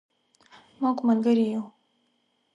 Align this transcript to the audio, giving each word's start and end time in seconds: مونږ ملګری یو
مونږ 0.81 0.97
ملګری 1.07 1.45
یو 1.53 1.63